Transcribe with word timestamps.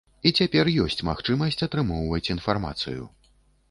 І 0.29 0.29
цяпер 0.39 0.71
ёсць 0.85 1.05
магчымасць 1.11 1.63
атрымоўваць 1.69 2.25
інфармацыю. 2.39 3.03